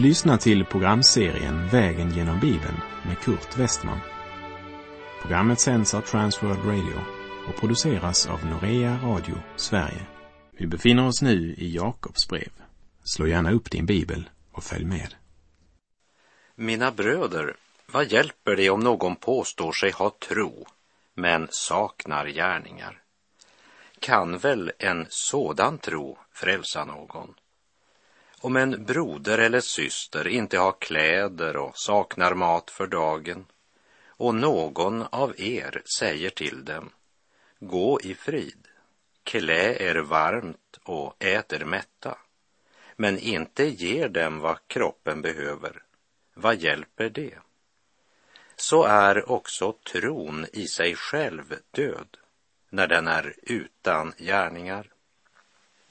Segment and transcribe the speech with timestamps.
[0.00, 4.00] Du lyssnar till programserien Vägen genom Bibeln med Kurt Westman.
[5.22, 7.00] Programmet sänds av Transworld Radio
[7.48, 10.06] och produceras av Norea Radio Sverige.
[10.52, 12.52] Vi befinner oss nu i Jakobs brev.
[13.04, 15.14] Slå gärna upp din bibel och följ med.
[16.54, 17.56] Mina bröder,
[17.92, 20.66] vad hjälper det om någon påstår sig ha tro
[21.14, 23.02] men saknar gärningar?
[23.98, 27.34] Kan väl en sådan tro frälsa någon?
[28.42, 33.46] Om en broder eller syster inte har kläder och saknar mat för dagen
[34.06, 36.90] och någon av er säger till dem,
[37.58, 38.68] gå i frid,
[39.22, 42.18] klä er varmt och ät er mätta,
[42.96, 45.82] men inte ger dem vad kroppen behöver,
[46.34, 47.38] vad hjälper det?
[48.56, 52.16] Så är också tron i sig själv död
[52.70, 54.86] när den är utan gärningar.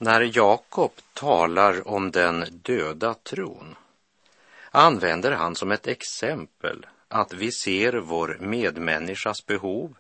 [0.02, 3.76] När Jakob talar om den döda tron
[4.72, 9.98] använder han som ett exempel att vi ser vår medmänniskas behov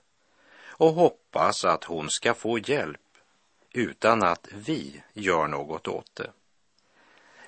[0.67, 3.01] och hoppas att hon ska få hjälp
[3.71, 6.31] utan att vi gör något åt det.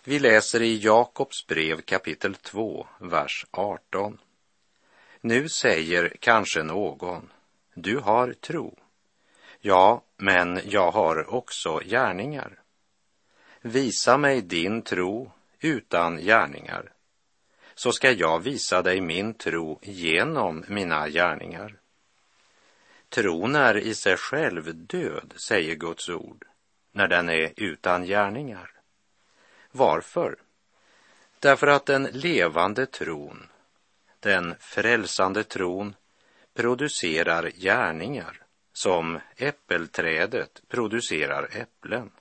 [0.04, 4.18] Vi läser i Jakobs brev kapitel 2, vers 18.
[5.22, 7.32] Nu säger kanske någon,
[7.74, 8.78] du har tro.
[9.64, 12.60] Ja, men jag har också gärningar.
[13.62, 16.94] Visa mig din tro utan gärningar,
[17.76, 21.80] så ska jag visa dig min tro genom mina gärningar.
[23.10, 26.46] Tron är i sig själv död, säger Guds ord,
[26.92, 28.72] när den är utan gärningar.
[29.72, 30.36] Varför?
[31.40, 33.48] Därför att den levande tron,
[34.20, 35.96] den frälsande tron,
[36.54, 38.42] producerar gärningar
[38.74, 42.12] som äppelträdet producerar äpplen.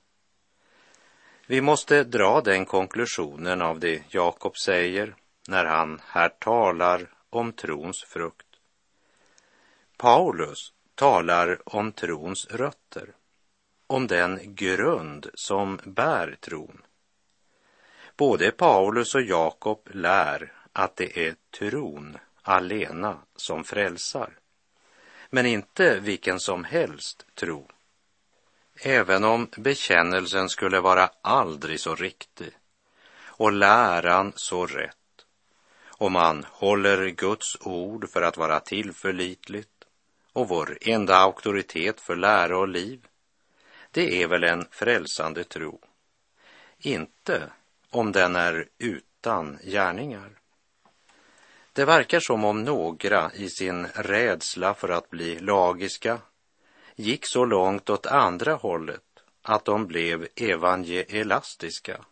[1.46, 5.14] Vi måste dra den konklusionen av det Jakob säger
[5.48, 8.46] när han här talar om trons frukt.
[9.96, 13.12] Paulus talar om trons rötter,
[13.86, 16.82] om den grund som bär tron.
[18.16, 24.39] Både Paulus och Jakob lär att det är tron alena som frälsar
[25.30, 27.68] men inte vilken som helst tro.
[28.82, 32.50] Även om bekännelsen skulle vara aldrig så riktig
[33.24, 34.96] och läran så rätt
[36.00, 39.84] och man håller Guds ord för att vara tillförlitligt
[40.32, 43.06] och vår enda auktoritet för lära och liv,
[43.90, 45.80] det är väl en frälsande tro.
[46.78, 47.50] Inte
[47.90, 50.39] om den är utan gärningar.
[51.72, 56.18] Det verkar som om några i sin rädsla för att bli lagiska
[56.96, 59.02] gick så långt åt andra hållet
[59.42, 62.04] att de blev evangelastiska.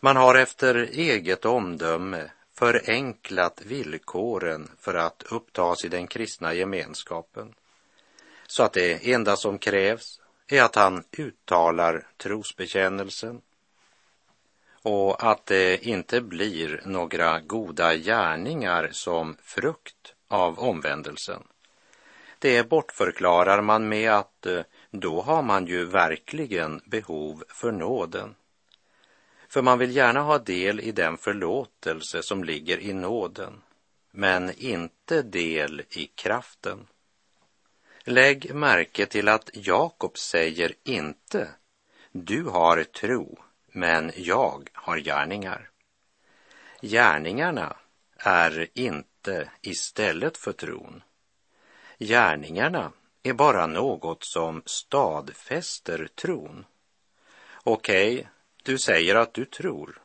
[0.00, 7.54] Man har efter eget omdöme förenklat villkoren för att upptas i den kristna gemenskapen
[8.46, 13.40] så att det enda som krävs är att han uttalar trosbekännelsen
[14.82, 21.42] och att det inte blir några goda gärningar som frukt av omvändelsen.
[22.38, 28.34] Det bortförklarar man med att eh, då har man ju verkligen behov för nåden.
[29.48, 33.62] För man vill gärna ha del i den förlåtelse som ligger i nåden,
[34.10, 36.86] men inte del i kraften.
[38.04, 41.48] Lägg märke till att Jakob säger inte
[42.12, 43.38] du har tro
[43.72, 45.70] men jag har gärningar.
[46.82, 47.76] Gärningarna
[48.16, 51.02] är inte istället för tron.
[51.98, 52.92] Gärningarna
[53.22, 56.64] är bara något som stadfäster tron.
[57.54, 58.26] Okej, okay,
[58.62, 60.02] du säger att du tror.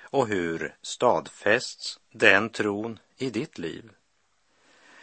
[0.00, 3.90] Och hur stadfästs den tron i ditt liv?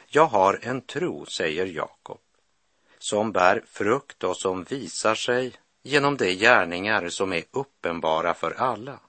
[0.07, 2.21] Jag har en tro, säger Jakob,
[2.97, 5.53] som bär frukt och som visar sig
[5.87, 8.99] genom de gärningar som är uppenbara för alla.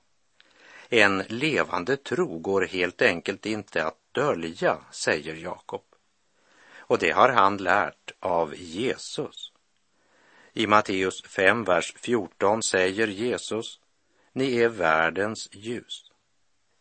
[0.88, 5.84] En levande tro går helt enkelt inte att dölja, säger Jakob.
[6.76, 9.52] Och det har han lärt av Jesus.
[10.52, 13.80] I Matteus 5, vers 14 säger Jesus,
[14.32, 16.12] ni är världens ljus.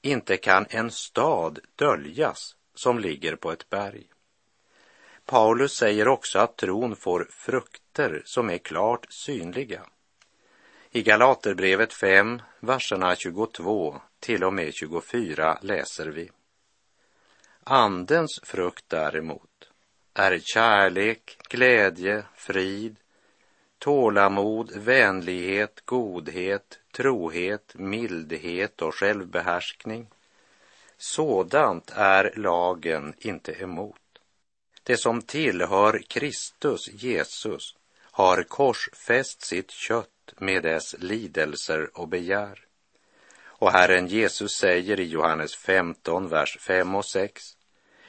[0.02, 4.08] Inte kan en stad döljas som ligger på ett berg.
[5.26, 7.28] Paulus säger också att tron får
[7.98, 9.82] krafter som är klart synliga.
[10.92, 16.30] I Galaterbrevet 5, verserna 22 till och med 24 läser vi.
[17.64, 19.72] Andens frukt däremot
[20.14, 22.96] är kärlek, glädje, frid,
[23.80, 30.08] tålamod, vänlighet, godhet, trohet, mildhet och självbehärskning.
[30.98, 33.96] Sådant är lagen inte emot.
[34.84, 37.76] Det som tillhör Kristus Jesus
[38.18, 42.66] har korsfäst sitt kött med dess lidelser och begär.
[43.40, 47.58] Och Herren Jesus säger i Johannes 15, vers 5 och 6.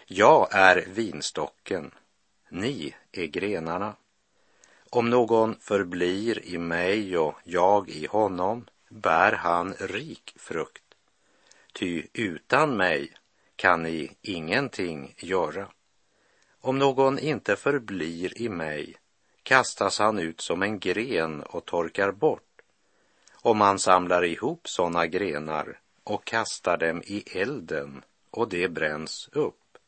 [0.07, 1.91] Jag är vinstocken,
[2.49, 3.97] ni är grenarna.
[4.91, 10.95] Om någon förblir i mig och jag i honom bär han rik frukt.
[11.73, 13.13] Ty utan mig
[13.57, 15.69] kan ni ingenting göra.
[16.61, 18.97] Om någon inte förblir i mig
[19.49, 22.63] kastas han ut som en gren och torkar bort.
[23.33, 29.79] Och man samlar ihop sådana grenar och kastar dem i elden och det bränns upp.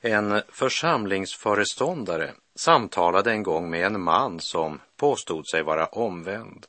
[0.00, 6.66] En församlingsföreståndare samtalade en gång med en man som påstod sig vara omvänd.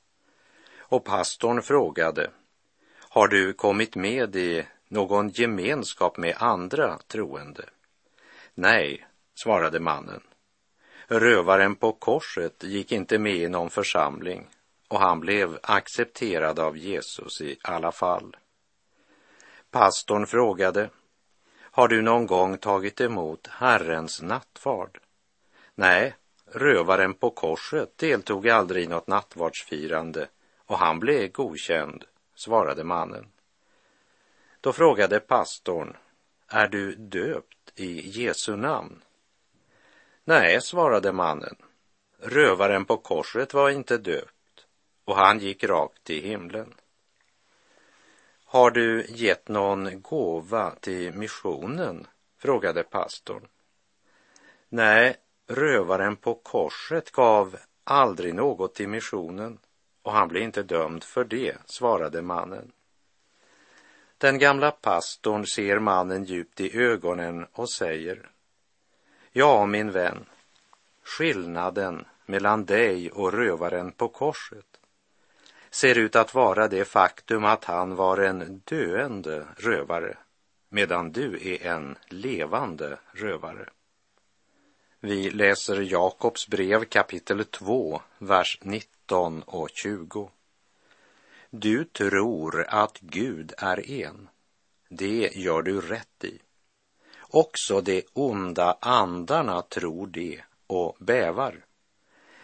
[0.77, 2.31] Och pastorn frågade,
[3.09, 7.65] har du kommit med i någon gemenskap med andra troende?
[8.53, 9.07] Nej,
[9.43, 10.21] svarade mannen.
[11.11, 14.47] Rövaren på korset gick inte med i någon församling
[14.87, 18.37] och han blev accepterad av Jesus i alla fall.
[19.71, 20.89] Pastorn frågade,
[21.59, 24.99] har du någon gång tagit emot Herrens nattvard?
[25.75, 26.15] Nej,
[26.45, 30.27] rövaren på korset deltog aldrig i något nattvardsfirande
[30.57, 33.27] och han blev godkänd, svarade mannen.
[34.61, 35.97] Då frågade pastorn,
[36.47, 39.01] är du döpt i Jesu namn?
[40.29, 41.55] Nej, svarade mannen.
[42.19, 44.65] Rövaren på korset var inte döpt
[45.05, 46.73] och han gick rakt till himlen.
[48.45, 52.07] Har du gett någon gåva till missionen?
[52.37, 53.47] frågade pastorn.
[54.69, 55.15] Nej,
[55.47, 59.59] rövaren på korset gav aldrig något till missionen
[60.01, 62.71] och han blev inte dömd för det, svarade mannen.
[64.17, 68.29] Den gamla pastorn ser mannen djupt i ögonen och säger
[69.31, 70.25] Ja, min vän,
[71.03, 74.65] skillnaden mellan dig och rövaren på korset
[75.69, 80.17] ser ut att vara det faktum att han var en döende rövare
[80.69, 83.69] medan du är en levande rövare.
[84.99, 90.29] Vi läser Jakobs brev kapitel 2, vers 19 och 20.
[91.49, 94.29] Du tror att Gud är en.
[94.89, 96.39] Det gör du rätt i.
[97.31, 101.65] Också de onda andarna tror det och bävar.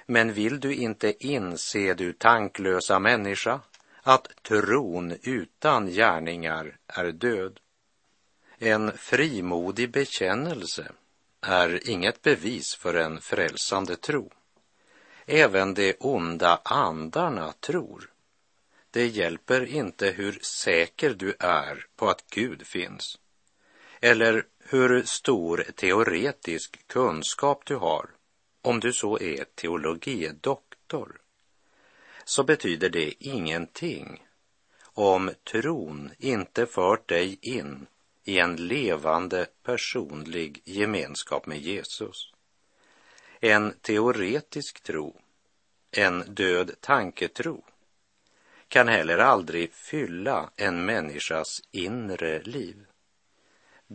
[0.06, 3.60] Men vill du inte inse, du tanklösa människa,
[4.02, 7.60] att tron utan gärningar är död?
[8.58, 10.92] En frimodig bekännelse
[11.42, 14.32] är inget bevis för en frälsande tro.
[15.26, 18.12] Även de onda andarna tror.
[18.92, 23.18] Det hjälper inte hur säker du är på att Gud finns
[24.06, 28.10] eller hur stor teoretisk kunskap du har,
[28.62, 31.22] om du så är teologidoktor,
[32.24, 34.26] så betyder det ingenting
[34.84, 37.88] om tron inte fört dig in
[38.24, 42.34] i en levande personlig gemenskap med Jesus.
[43.40, 45.22] En teoretisk tro,
[45.92, 47.64] en död tanketro,
[48.68, 52.86] kan heller aldrig fylla en människas inre liv.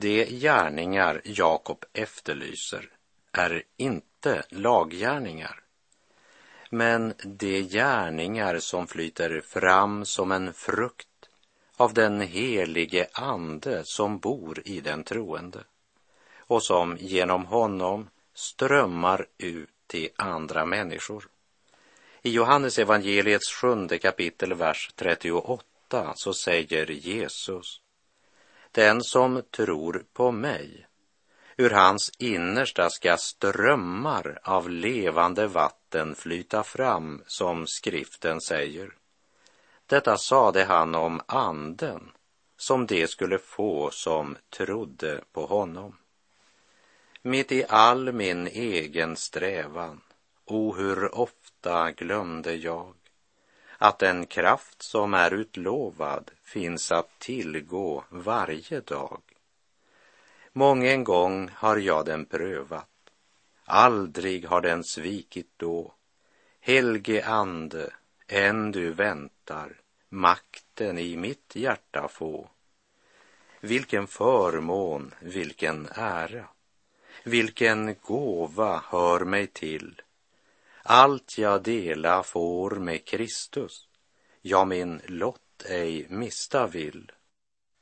[0.02, 2.88] De gärningar Jakob efterlyser
[3.32, 5.60] är inte laggärningar,
[6.70, 11.28] men de gärningar som flyter fram som en frukt
[11.76, 15.64] av den helige Ande som bor i den troende
[16.38, 21.28] och som genom honom strömmar ut till andra människor.
[22.22, 27.80] I Johannes evangeliets sjunde kapitel, vers 38, så säger Jesus
[28.72, 30.86] den som tror på mig,
[31.56, 38.90] ur hans innersta ska strömmar av levande vatten flyta fram, som skriften säger.
[39.86, 42.10] Detta sade han om anden,
[42.56, 45.96] som det skulle få som trodde på honom.
[47.22, 50.00] Mitt i all min egen strävan,
[50.44, 52.94] o hur ofta glömde jag
[53.82, 59.20] att den kraft som är utlovad finns att tillgå varje dag.
[60.52, 62.88] Mången gång har jag den prövat,
[63.64, 65.94] aldrig har den svikit då.
[66.60, 67.92] Helge ande,
[68.26, 72.48] än du väntar, makten i mitt hjärta få.
[73.60, 76.44] Vilken förmån, vilken ära,
[77.24, 80.02] vilken gåva hör mig till
[80.82, 83.88] allt jag dela får med Kristus,
[84.42, 87.12] ja, min lott ej mista vill.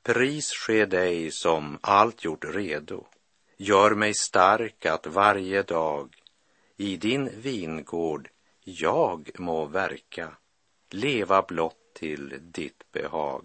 [0.02, 3.06] Pris ske dig som allt gjort redo.
[3.56, 6.14] Gör mig stark att varje dag
[6.76, 8.28] i din vingård
[8.64, 10.36] jag må verka,
[10.90, 13.44] leva blott till ditt behag.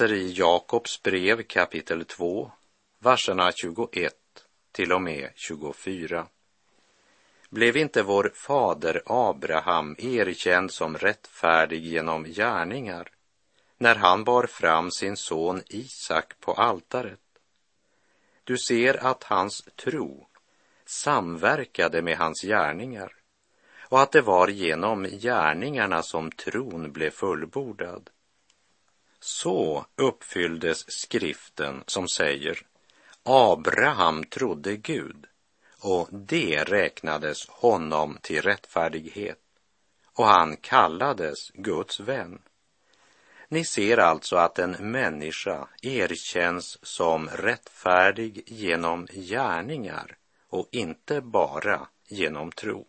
[0.00, 2.50] Läser i Jakobs brev kapitel 2,
[2.98, 4.14] verserna 21
[4.72, 6.26] till och med 24.
[7.50, 13.08] Blev inte vår fader Abraham erkänd som rättfärdig genom gärningar
[13.78, 17.20] när han bar fram sin son Isak på altaret?
[18.44, 20.26] Du ser att hans tro
[20.86, 23.12] samverkade med hans gärningar
[23.88, 28.10] och att det var genom gärningarna som tron blev fullbordad.
[29.20, 32.66] Så uppfylldes skriften som säger
[33.22, 35.26] Abraham trodde Gud
[35.80, 39.38] och det räknades honom till rättfärdighet
[40.14, 42.42] och han kallades Guds vän.
[43.48, 50.16] Ni ser alltså att en människa erkänns som rättfärdig genom gärningar
[50.48, 52.86] och inte bara genom tro.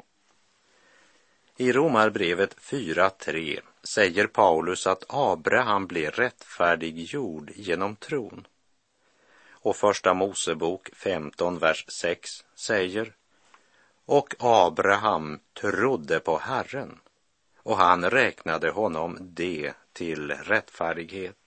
[1.58, 8.48] I Romarbrevet 4.3 säger Paulus att Abraham blev rättfärdiggjord genom tron.
[9.50, 13.14] Och första Mosebok 15, vers 6 säger
[14.06, 17.00] Och Abraham trodde på Herren
[17.64, 21.38] och han räknade honom det till rättfärdighet.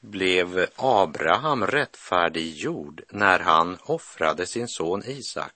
[0.00, 5.54] Blev Abraham rättfärdiggjord när han offrade sin son Isak?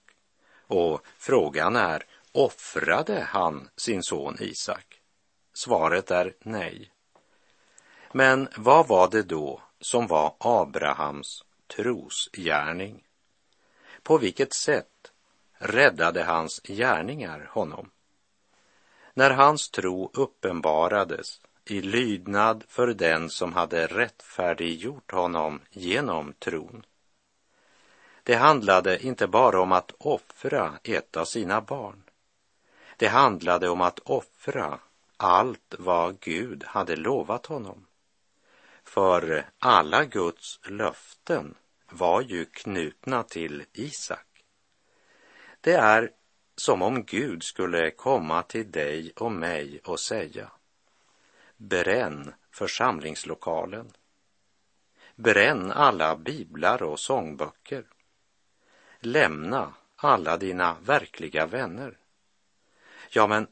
[0.67, 4.98] Och frågan är, offrade han sin son Isak?
[5.53, 6.91] Svaret är nej.
[8.11, 13.03] Men vad var det då som var Abrahams trosgärning?
[14.03, 15.11] På vilket sätt
[15.53, 17.91] räddade hans gärningar honom?
[19.13, 26.85] När hans tro uppenbarades i lydnad för den som hade rättfärdiggjort honom genom tron.
[28.23, 32.03] Det handlade inte bara om att offra ett av sina barn.
[32.97, 34.79] Det handlade om att offra
[35.19, 37.85] allt vad Gud hade lovat honom.
[38.83, 41.55] För alla Guds löften
[41.89, 44.43] var ju knutna till Isak.
[45.61, 46.11] Det är
[46.55, 50.51] som om Gud skulle komma till dig och mig och säga
[51.57, 53.91] Bränn församlingslokalen.
[55.15, 57.85] Bränn alla biblar och sångböcker.
[58.99, 61.97] Lämna alla dina verkliga vänner.
[63.09, 63.47] Ja, men,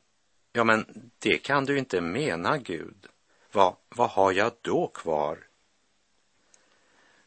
[0.58, 3.08] ja, men det kan du inte mena, Gud.
[3.52, 5.40] Vad, vad har jag då kvar?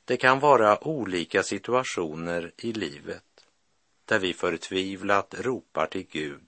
[0.05, 3.47] Det kan vara olika situationer i livet
[4.05, 6.47] där vi förtvivlat ropar till Gud.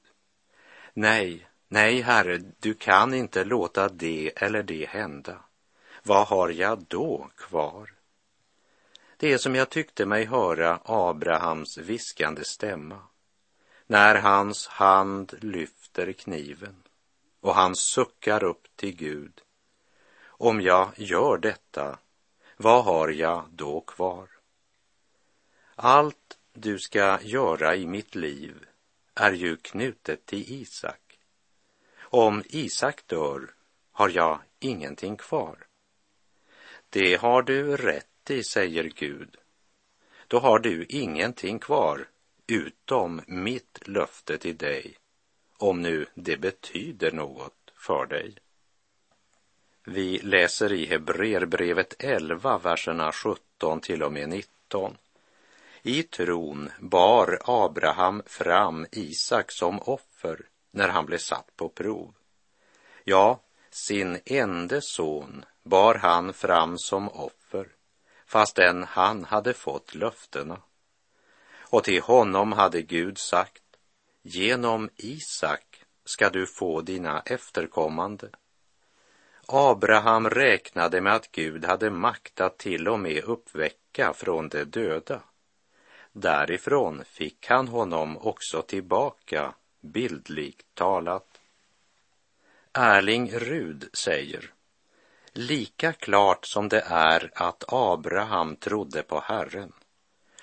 [0.94, 5.44] Nej, nej, Herre, du kan inte låta det eller det hända.
[6.02, 7.92] Vad har jag då kvar?
[9.16, 13.02] Det är som jag tyckte mig höra Abrahams viskande stämma
[13.86, 15.34] när hans hand
[15.98, 16.82] lyfter kniven
[17.40, 19.40] och han suckar upp till Gud.
[20.24, 21.98] Om jag gör detta,
[22.56, 24.28] vad har jag då kvar?
[25.74, 28.66] Allt du ska göra i mitt liv
[29.14, 31.18] är ju knutet till Isak.
[32.00, 33.54] Om Isak dör
[33.92, 35.66] har jag ingenting kvar.
[36.90, 39.36] Det har du rätt i, säger Gud.
[40.28, 42.08] Då har du ingenting kvar
[42.46, 44.96] utom mitt löfte till dig,
[45.62, 48.34] om nu det betyder något för dig.
[49.84, 54.96] Vi läser i Hebreerbrevet 11, verserna 17 till och med 19.
[55.82, 60.40] I tron bar Abraham fram Isak som offer
[60.70, 62.14] när han blev satt på prov.
[63.04, 63.40] Ja,
[63.70, 67.68] sin ende son bar han fram som offer,
[68.26, 70.58] fastän han hade fått löftena.
[71.58, 73.61] Och till honom hade Gud sagt,
[74.22, 78.30] genom Isak ska du få dina efterkommande.
[79.46, 85.22] Abraham räknade med att Gud hade makt att till och med uppväcka från de döda
[86.12, 91.40] Därifrån fick han honom också tillbaka, bildligt talat.
[92.72, 94.52] Erling Rud säger,
[95.32, 99.72] lika klart som det är att Abraham trodde på Herren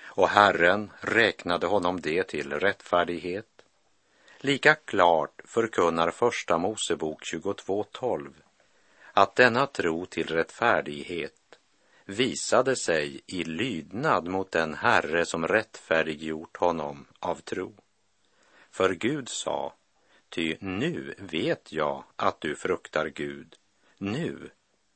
[0.02, 3.59] och Herren räknade honom det till rättfärdighet.
[4.42, 8.32] Lika klart förkunnar Första Mosebok 22.12
[9.12, 11.58] att denna tro till rättfärdighet
[12.04, 17.72] visade sig i lydnad mot den Herre som rättfärdiggjort honom av tro.
[18.70, 19.74] För Gud sa,
[20.28, 23.56] ty nu vet jag att du fruktar Gud,
[23.98, 24.50] nu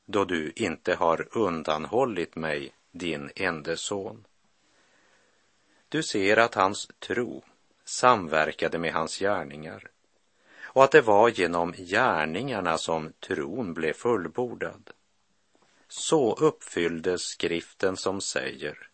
[0.05, 4.25] då du inte har undanhållit mig din ende son.
[5.89, 7.43] Du ser att hans tro
[7.85, 9.91] samverkade med hans gärningar
[10.63, 14.89] och att det var genom gärningarna som tron blev fullbordad.
[15.87, 18.89] Så uppfylldes skriften som säger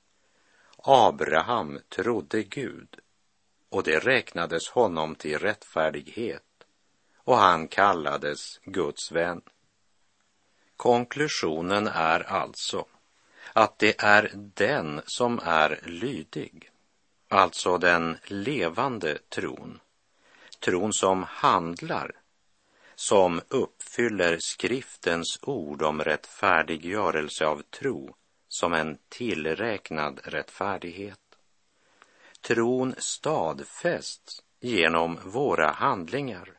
[0.77, 3.00] Abraham trodde Gud
[3.69, 6.43] och det räknades honom till rättfärdighet
[7.17, 9.41] och han kallades Guds vän.
[10.77, 12.86] Konklusionen är alltså
[13.53, 16.71] att det är den som är lydig,
[17.32, 19.80] alltså den levande tron,
[20.60, 22.12] tron som handlar,
[22.96, 28.16] som uppfyller skriftens ord om rättfärdiggörelse av tro
[28.48, 31.20] som en tillräknad rättfärdighet.
[32.42, 36.50] Tron stadfästs genom våra handlingar,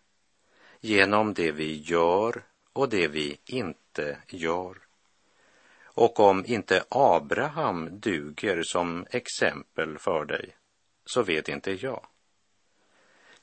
[0.81, 4.79] genom det vi gör och det vi inte gör.
[5.85, 10.55] Och om inte Abraham duger som exempel för dig,
[11.12, 12.07] så vet inte jag.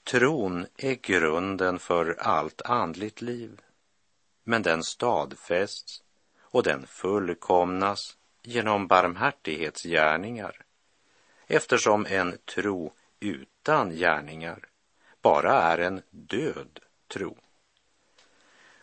[0.04, 3.62] Tron är grunden för allt andligt liv,
[4.44, 6.04] men den stadfästs
[6.42, 10.62] och den fullkomnas genom barmhärtighetsgärningar
[11.48, 14.68] eftersom en tro utan gärningar
[15.22, 17.38] bara är en död tro.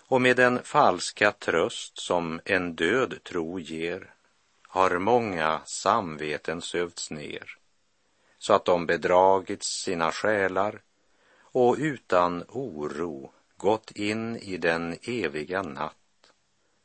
[0.00, 4.14] Och med den falska tröst som en död tro ger
[4.62, 7.56] har många samveten sövts ner
[8.46, 10.82] så att de bedragits sina själar
[11.38, 16.32] och utan oro gått in i den eviga natt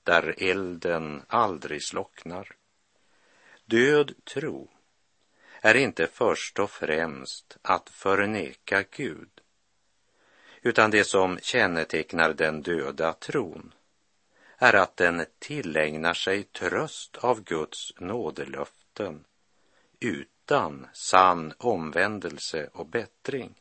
[0.04, 2.56] där elden aldrig slocknar.
[3.66, 4.72] Död tro
[5.62, 9.42] är inte först och främst att förneka Gud,
[10.62, 13.74] utan det som kännetecknar den döda tron
[14.58, 19.24] är att den tillägnar sig tröst av Guds nådelöften
[20.52, 23.54] utan sann omvändelse och bättring.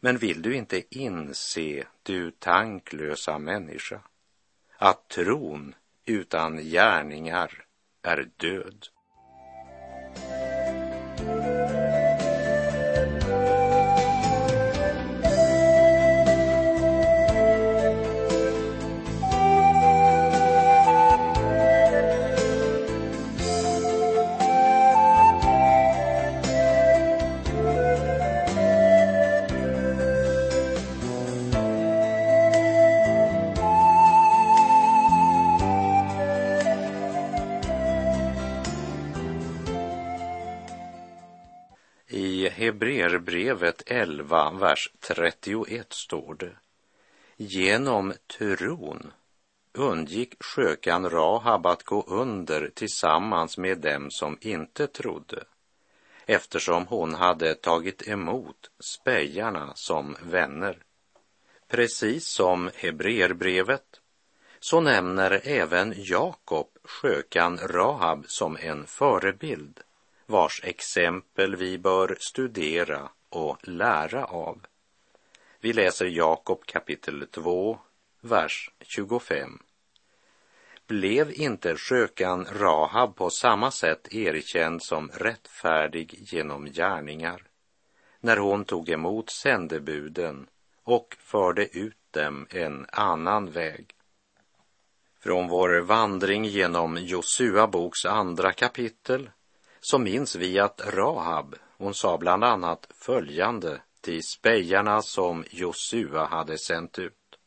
[0.00, 4.00] Men vill du inte inse, du tanklösa människa,
[4.78, 7.64] att tron utan gärningar
[8.02, 8.86] är död?
[43.12, 46.56] Hebreerbrevet 11, vers 31 står det.
[47.36, 49.12] Genom tron
[49.72, 55.44] undgick skökan Rahab att gå under tillsammans med dem som inte trodde,
[56.26, 60.78] eftersom hon hade tagit emot spejarna som vänner.
[61.68, 64.00] Precis som Hebreerbrevet
[64.60, 69.80] så nämner även Jakob skökan Rahab som en förebild
[70.26, 74.66] vars exempel vi bör studera och lära av.
[75.60, 77.78] Vi läser Jakob kapitel 2,
[78.20, 79.58] vers 25.
[80.86, 87.42] Blev inte skökan Rahab på samma sätt erkänd som rättfärdig genom gärningar
[88.20, 90.46] när hon tog emot sändebuden
[90.84, 93.94] och förde ut dem en annan väg?
[95.20, 99.30] Från vår vandring genom Josua boks andra kapitel
[99.84, 106.58] så minns vi att Rahab, hon sa bland annat följande till spejarna som Josua hade
[106.58, 107.38] sänt ut.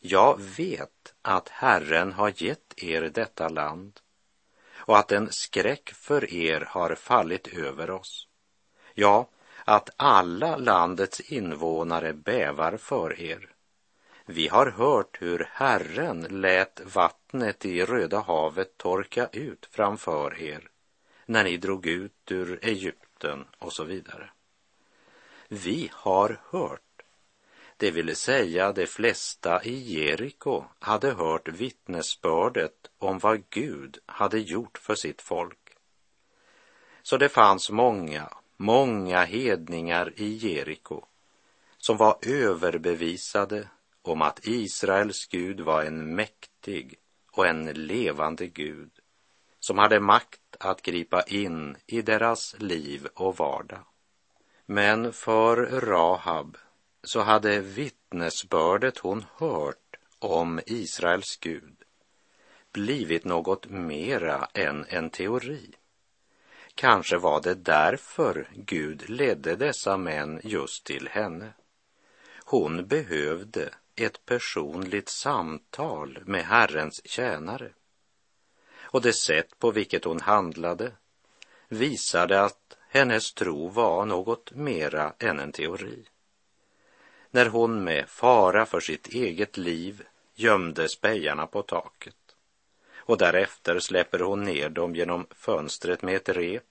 [0.00, 4.00] Jag vet att Herren har gett er detta land
[4.76, 8.28] och att en skräck för er har fallit över oss.
[8.94, 9.28] Ja,
[9.64, 13.50] att alla landets invånare bävar för er.
[14.26, 20.68] Vi har hört hur Herren lät vattnet i Röda havet torka ut framför er
[21.26, 24.30] när ni drog ut ur Egypten och så vidare.
[25.48, 26.80] Vi har hört
[27.78, 34.78] det vill säga de flesta i Jeriko hade hört vittnesbördet om vad Gud hade gjort
[34.78, 35.76] för sitt folk.
[37.02, 41.04] Så det fanns många, många hedningar i Jeriko
[41.78, 43.68] som var överbevisade
[44.02, 46.98] om att Israels Gud var en mäktig
[47.32, 48.90] och en levande Gud
[49.60, 53.84] som hade makt att gripa in i deras liv och vardag.
[54.66, 56.56] Men för Rahab
[57.02, 61.76] så hade vittnesbördet hon hört om Israels Gud
[62.72, 65.74] blivit något mera än en teori.
[66.74, 71.52] Kanske var det därför Gud ledde dessa män just till henne.
[72.44, 77.72] Hon behövde ett personligt samtal med Herrens tjänare.
[78.86, 80.92] Och det sätt på vilket hon handlade
[81.68, 86.06] visade att hennes tro var något mera än en teori
[87.36, 90.02] när hon med fara för sitt eget liv
[90.34, 92.16] gömde spejarna på taket.
[92.96, 96.62] Och därefter släpper hon ner dem genom fönstret med ett rep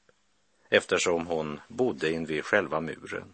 [0.69, 3.33] eftersom hon bodde invid själva muren.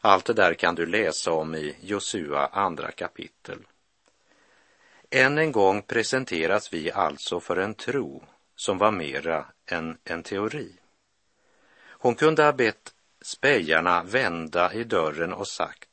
[0.00, 3.58] Allt det där kan du läsa om i Josua andra kapitel.
[5.14, 8.24] Än en gång presenteras vi alltså för en tro
[8.56, 10.72] som var mera än en teori.
[11.82, 15.88] Hon kunde ha bett spejarna vända i dörren och sagt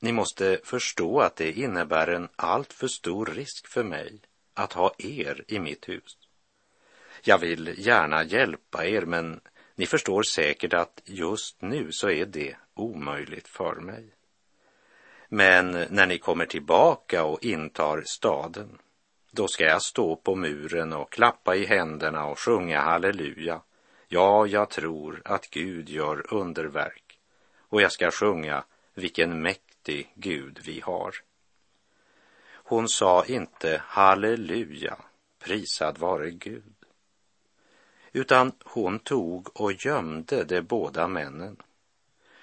[0.00, 4.20] ni måste förstå att det innebär en alltför stor risk för mig
[4.54, 6.18] att ha er i mitt hus.
[7.22, 9.40] Jag vill gärna hjälpa er, men
[9.74, 14.14] ni förstår säkert att just nu så är det omöjligt för mig.
[15.34, 18.78] Men när ni kommer tillbaka och intar staden,
[19.30, 23.60] då ska jag stå på muren och klappa i händerna och sjunga halleluja.
[24.08, 27.18] Ja, jag tror att Gud gör underverk.
[27.58, 31.14] Och jag ska sjunga vilken mäktig Gud vi har.
[32.48, 34.96] Hon sa inte halleluja,
[35.44, 36.74] prisad vare Gud,
[38.12, 41.56] utan hon tog och gömde de båda männen.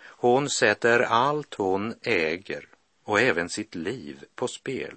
[0.04, 2.68] Hon sätter allt hon äger
[3.12, 4.96] och även sitt liv på spel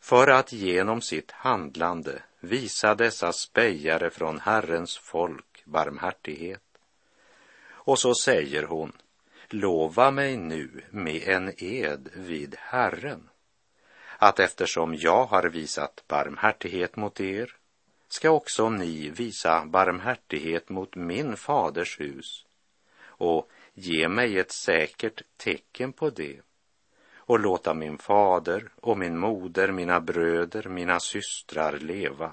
[0.00, 6.62] för att genom sitt handlande visa dessa spejare från Herrens folk barmhärtighet.
[7.66, 8.92] Och så säger hon,
[9.48, 13.28] lova mig nu med en ed vid Herren
[14.18, 17.56] att eftersom jag har visat barmhärtighet mot er
[18.08, 22.46] ska också ni visa barmhärtighet mot min faders hus
[23.02, 26.40] och ge mig ett säkert tecken på det
[27.26, 32.32] och låta min fader och min moder, mina bröder, mina systrar leva,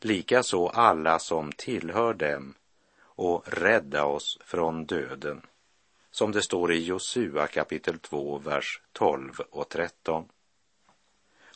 [0.00, 2.54] likaså alla som tillhör dem
[3.00, 5.42] och rädda oss från döden
[6.10, 10.28] som det står i Josua kapitel 2, vers 12 och 13.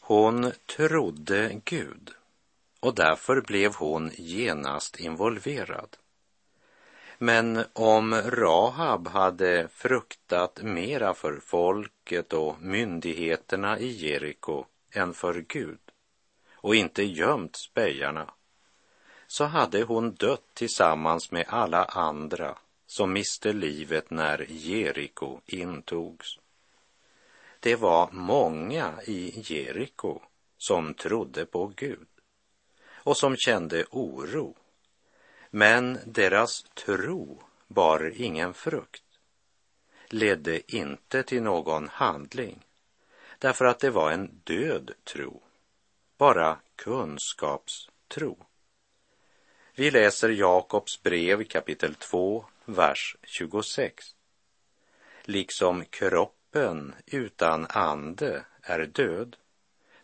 [0.00, 2.10] Hon trodde Gud
[2.80, 5.96] och därför blev hon genast involverad.
[7.24, 15.78] Men om Rahab hade fruktat mera för folket och myndigheterna i Jeriko än för Gud
[16.52, 18.30] och inte gömt spejarna
[19.26, 26.38] så hade hon dött tillsammans med alla andra som miste livet när Jeriko intogs.
[27.60, 30.20] Det var många i Jeriko
[30.58, 32.08] som trodde på Gud
[32.92, 34.56] och som kände oro.
[35.54, 39.04] Men deras tro bar ingen frukt,
[40.06, 42.66] ledde inte till någon handling,
[43.38, 45.42] därför att det var en död tro,
[46.18, 48.46] bara kunskapstro.
[49.74, 54.14] Vi läser Jakobs brev kapitel 2, vers 26.
[55.22, 59.36] Liksom kroppen utan ande är död,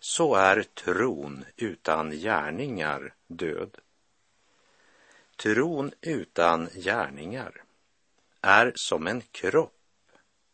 [0.00, 3.78] så är tron utan gärningar död.
[5.42, 7.62] Tron utan gärningar
[8.40, 9.72] är som en kropp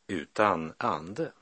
[0.06, 1.32] utan ande.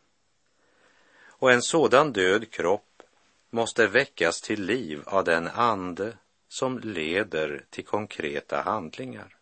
[1.26, 3.02] Och en sådan död kropp
[3.50, 6.16] måste väckas till liv av den ande
[6.48, 9.38] som leder till konkreta handlingar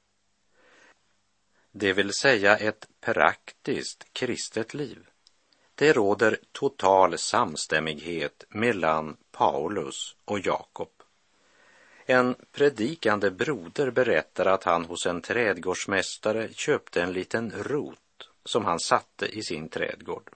[1.73, 5.07] det vill säga ett praktiskt kristet liv.
[5.75, 10.91] Det råder total samstämmighet mellan Paulus och Jakob.
[12.11, 18.81] En predikande broder berättar att han hos en trädgårdsmästare köpte en liten rot som han
[18.81, 20.31] satte i sin trädgård.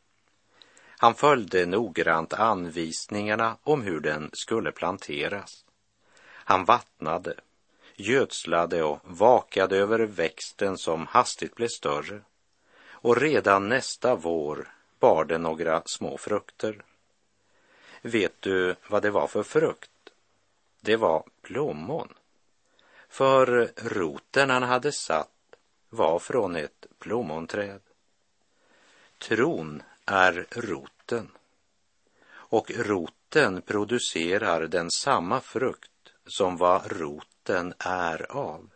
[0.99, 5.65] Han följde noggrant anvisningarna om hur den skulle planteras.
[6.25, 7.35] Han vattnade,
[7.97, 12.21] gödslade och vakade över växten som hastigt blev större
[12.91, 14.69] och redan nästa vår
[15.01, 16.85] bar den några små frukter.
[18.03, 19.91] Vet du vad det var för frukt?
[20.85, 22.14] Det var plommon.
[23.09, 25.57] För roten han hade satt
[25.90, 27.81] var från ett plommonträd.
[29.18, 31.31] Tron är roten
[32.29, 38.70] och roten producerar den samma frukt som vad roten är av.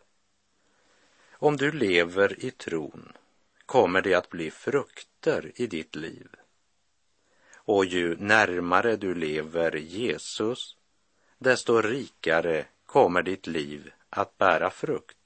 [1.33, 3.13] Om du lever i tron
[3.67, 6.29] kommer det att bli frukter i ditt liv.
[7.55, 10.78] Och ju närmare du lever Jesus,
[11.39, 15.17] desto rikare kommer ditt liv att bära frukt.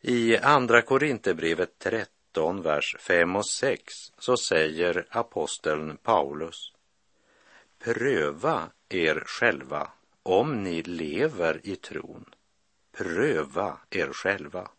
[0.00, 6.72] I Andra Korinthierbrevet 13, vers 5 och 6 så säger aposteln Paulus
[7.78, 9.90] Pröva er själva
[10.22, 12.24] om ni lever i tron.
[12.92, 14.70] Pröva er själva.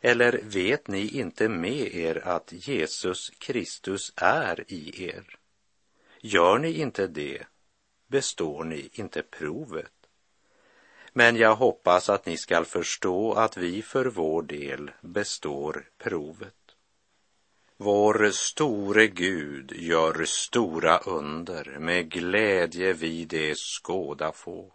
[0.00, 5.38] Eller vet ni inte med er att Jesus Kristus är i er?
[6.20, 7.46] Gör ni inte det,
[8.06, 9.92] består ni inte provet.
[11.12, 16.54] Men jag hoppas att ni skall förstå att vi för vår del består provet.
[17.76, 24.72] Vår store Gud gör stora under, med glädje vi det skåda få.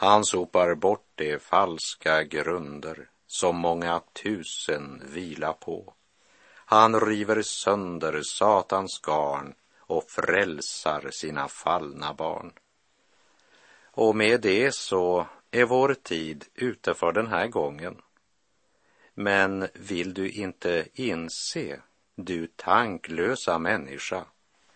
[0.00, 5.94] Han sopar bort de falska grunder som många tusen vila på.
[6.70, 12.52] Han river sönder Satans garn och frälsar sina fallna barn.
[14.00, 18.02] Och med det så är vår tid ute för den här gången.
[19.14, 21.80] Men vill du inte inse,
[22.14, 24.24] du tanklösa människa,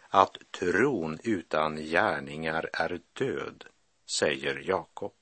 [0.09, 3.65] att tron utan gärningar är död,
[4.11, 5.13] säger Jakob.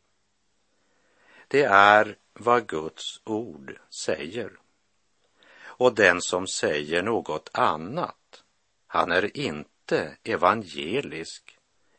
[1.48, 4.52] Det är vad Guds ord säger.
[5.62, 8.44] Och den som säger något annat,
[8.86, 11.49] han är inte evangelisk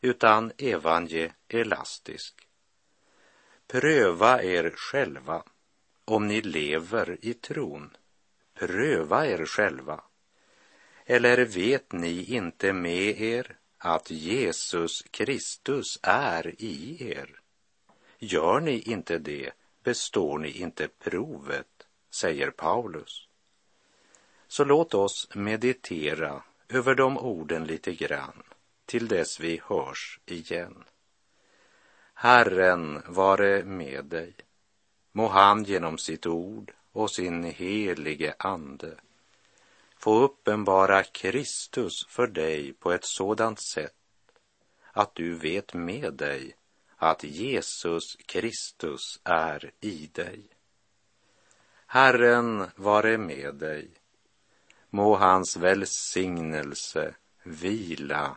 [0.02, 2.48] utan evangelastisk.
[3.66, 5.42] Pröva er själva
[6.04, 7.96] om ni lever i tron.
[8.54, 10.04] Pröva er själva.
[11.04, 17.40] Eller vet ni inte med er att Jesus Kristus är i er?
[18.18, 23.28] Gör ni inte det består ni inte provet, säger Paulus.
[24.48, 28.42] Så låt oss meditera över de orden lite grann
[28.86, 30.84] till dess vi hörs igen.
[32.14, 34.34] Herren vare med dig.
[35.12, 38.96] Må han genom sitt ord och sin helige ande
[39.96, 43.94] få uppenbara Kristus för dig på ett sådant sätt
[44.92, 46.56] att du vet med dig
[46.96, 50.48] att Jesus Kristus är i dig.
[51.86, 53.90] Herren vare med dig.
[54.90, 58.36] Må hans välsignelse vila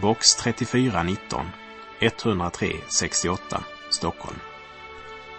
[0.00, 1.46] box 3419
[2.00, 4.38] 103 68 Stockholm.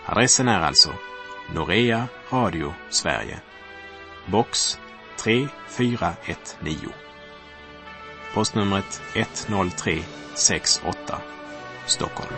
[0.06, 0.94] Adressen är alltså
[1.54, 3.40] Norea Radio Sverige,
[4.26, 4.80] box
[5.18, 6.92] 3419.
[8.34, 11.22] Postnumret 10368
[11.86, 12.34] Stockholm.